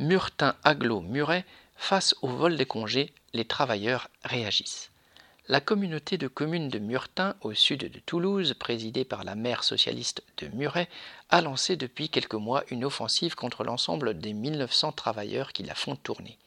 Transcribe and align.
Murtin 0.00 0.56
Aglo 0.64 1.00
Muret, 1.02 1.44
face 1.76 2.16
au 2.20 2.26
vol 2.26 2.56
des 2.56 2.66
congés, 2.66 3.12
les 3.32 3.44
travailleurs 3.44 4.08
réagissent. 4.24 4.90
La 5.46 5.60
communauté 5.60 6.18
de 6.18 6.26
communes 6.26 6.68
de 6.68 6.80
Murtin, 6.80 7.36
au 7.42 7.54
sud 7.54 7.88
de 7.88 8.00
Toulouse, 8.00 8.54
présidée 8.58 9.04
par 9.04 9.22
la 9.22 9.36
maire 9.36 9.62
socialiste 9.62 10.24
de 10.38 10.48
Muret, 10.48 10.88
a 11.30 11.40
lancé 11.42 11.76
depuis 11.76 12.08
quelques 12.08 12.34
mois 12.34 12.64
une 12.72 12.84
offensive 12.84 13.36
contre 13.36 13.62
l'ensemble 13.62 14.18
des 14.18 14.32
1900 14.32 14.90
travailleurs 14.90 15.52
qui 15.52 15.62
la 15.62 15.76
font 15.76 15.94
tourner. 15.94 16.38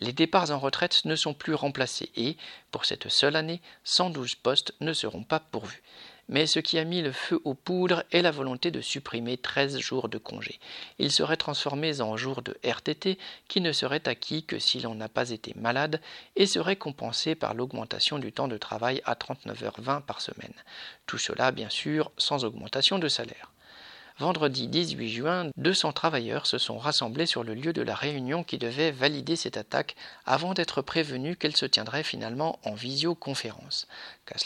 Les 0.00 0.12
départs 0.12 0.50
en 0.50 0.58
retraite 0.58 1.06
ne 1.06 1.16
sont 1.16 1.32
plus 1.32 1.54
remplacés 1.54 2.10
et, 2.14 2.36
pour 2.72 2.84
cette 2.84 3.08
seule 3.08 3.36
année, 3.36 3.62
112 3.84 4.34
postes 4.34 4.74
ne 4.80 4.92
seront 4.92 5.24
pas 5.24 5.40
pourvus. 5.40 5.82
Mais 6.28 6.46
ce 6.46 6.58
qui 6.58 6.78
a 6.78 6.84
mis 6.84 7.02
le 7.02 7.12
feu 7.12 7.40
aux 7.44 7.54
poudres 7.54 8.02
est 8.10 8.22
la 8.22 8.30
volonté 8.30 8.70
de 8.70 8.80
supprimer 8.80 9.36
13 9.36 9.78
jours 9.78 10.08
de 10.08 10.18
congé. 10.18 10.58
Ils 10.98 11.12
seraient 11.12 11.36
transformés 11.36 12.00
en 12.00 12.16
jours 12.16 12.42
de 12.42 12.56
RTT 12.64 13.18
qui 13.48 13.60
ne 13.60 13.72
seraient 13.72 14.08
acquis 14.08 14.44
que 14.44 14.58
si 14.58 14.80
l'on 14.80 14.94
n'a 14.94 15.08
pas 15.08 15.30
été 15.30 15.52
malade 15.56 16.00
et 16.34 16.46
seraient 16.46 16.76
compensés 16.76 17.34
par 17.34 17.54
l'augmentation 17.54 18.18
du 18.18 18.32
temps 18.32 18.48
de 18.48 18.58
travail 18.58 19.00
à 19.04 19.14
39h20 19.14 20.02
par 20.02 20.20
semaine. 20.20 20.54
Tout 21.06 21.18
cela, 21.18 21.52
bien 21.52 21.70
sûr, 21.70 22.10
sans 22.16 22.44
augmentation 22.44 22.98
de 22.98 23.08
salaire. 23.08 23.52
Vendredi 24.18 24.66
18 24.66 25.10
juin, 25.10 25.50
200 25.58 25.92
travailleurs 25.92 26.46
se 26.46 26.56
sont 26.56 26.78
rassemblés 26.78 27.26
sur 27.26 27.44
le 27.44 27.52
lieu 27.52 27.74
de 27.74 27.82
la 27.82 27.94
réunion 27.94 28.44
qui 28.44 28.56
devait 28.56 28.90
valider 28.90 29.36
cette 29.36 29.58
attaque 29.58 29.94
avant 30.24 30.54
d'être 30.54 30.80
prévenus 30.80 31.36
qu'elle 31.38 31.54
se 31.54 31.66
tiendrait 31.66 32.02
finalement 32.02 32.58
en 32.64 32.72
visioconférence. 32.72 33.86
Qu'à 34.24 34.36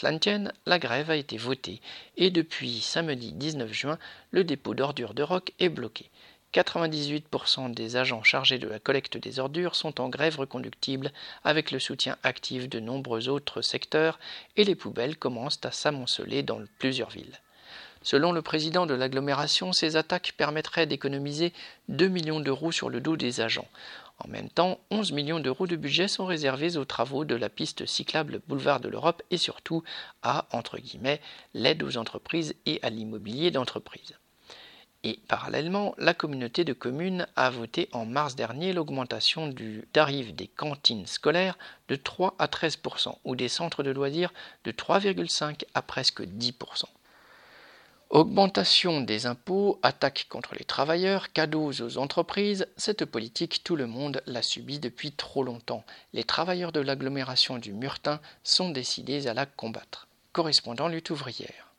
la 0.65 0.77
grève 0.77 1.09
a 1.09 1.15
été 1.15 1.37
votée 1.37 1.79
et 2.17 2.31
depuis 2.31 2.81
samedi 2.81 3.31
19 3.31 3.71
juin, 3.71 3.97
le 4.31 4.43
dépôt 4.43 4.73
d'ordures 4.73 5.13
de 5.13 5.23
Roc 5.23 5.53
est 5.59 5.69
bloqué. 5.69 6.09
98% 6.53 7.73
des 7.73 7.95
agents 7.95 8.23
chargés 8.23 8.59
de 8.59 8.67
la 8.67 8.79
collecte 8.79 9.17
des 9.17 9.39
ordures 9.39 9.75
sont 9.75 10.01
en 10.01 10.09
grève 10.09 10.37
reconductible 10.37 11.13
avec 11.45 11.71
le 11.71 11.79
soutien 11.79 12.17
actif 12.23 12.67
de 12.67 12.81
nombreux 12.81 13.29
autres 13.29 13.61
secteurs 13.61 14.19
et 14.57 14.65
les 14.65 14.75
poubelles 14.75 15.15
commencent 15.15 15.63
à 15.63 15.71
s'amonceler 15.71 16.43
dans 16.43 16.59
plusieurs 16.77 17.11
villes. 17.11 17.39
Selon 18.03 18.31
le 18.31 18.41
président 18.41 18.85
de 18.85 18.95
l'agglomération, 18.95 19.73
ces 19.73 19.95
attaques 19.95 20.33
permettraient 20.35 20.87
d'économiser 20.87 21.53
2 21.89 22.07
millions 22.07 22.39
d'euros 22.39 22.71
sur 22.71 22.89
le 22.89 22.99
dos 22.99 23.15
des 23.15 23.41
agents. 23.41 23.67
En 24.17 24.27
même 24.27 24.49
temps, 24.49 24.79
11 24.91 25.11
millions 25.13 25.39
d'euros 25.39 25.67
de 25.67 25.75
budget 25.75 26.07
sont 26.07 26.25
réservés 26.25 26.77
aux 26.77 26.85
travaux 26.85 27.25
de 27.25 27.35
la 27.35 27.49
piste 27.49 27.85
cyclable 27.85 28.41
Boulevard 28.47 28.79
de 28.79 28.89
l'Europe 28.89 29.21
et 29.31 29.37
surtout 29.37 29.83
à, 30.21 30.47
entre 30.51 30.77
l'aide 31.53 31.83
aux 31.83 31.97
entreprises 31.97 32.55
et 32.65 32.79
à 32.83 32.89
l'immobilier 32.89 33.51
d'entreprise. 33.51 34.15
Et 35.03 35.19
parallèlement, 35.27 35.95
la 35.97 36.13
communauté 36.13 36.63
de 36.63 36.73
communes 36.73 37.27
a 37.35 37.49
voté 37.49 37.89
en 37.91 38.05
mars 38.05 38.35
dernier 38.35 38.73
l'augmentation 38.73 39.47
du 39.47 39.87
tarif 39.93 40.35
des 40.35 40.47
cantines 40.47 41.07
scolaires 41.07 41.57
de 41.87 41.95
3 41.95 42.35
à 42.37 42.45
13% 42.45 43.15
ou 43.23 43.35
des 43.35 43.49
centres 43.49 43.81
de 43.81 43.89
loisirs 43.89 44.31
de 44.63 44.71
3,5 44.71 45.63
à 45.73 45.81
presque 45.81 46.23
10 46.23 46.53
Augmentation 48.11 48.99
des 48.99 49.25
impôts, 49.25 49.79
attaques 49.83 50.25
contre 50.27 50.53
les 50.53 50.65
travailleurs, 50.65 51.31
cadeaux 51.31 51.71
aux 51.71 51.97
entreprises, 51.97 52.67
cette 52.75 53.05
politique 53.05 53.63
tout 53.63 53.77
le 53.77 53.87
monde 53.87 54.21
l'a 54.25 54.41
subie 54.41 54.79
depuis 54.79 55.13
trop 55.13 55.45
longtemps. 55.45 55.85
Les 56.11 56.25
travailleurs 56.25 56.73
de 56.73 56.81
l'agglomération 56.81 57.57
du 57.57 57.71
Murtin 57.71 58.19
sont 58.43 58.69
décidés 58.69 59.27
à 59.27 59.33
la 59.33 59.45
combattre. 59.45 60.09
Correspondant 60.33 60.89
lutte 60.89 61.09
ouvrière. 61.09 61.70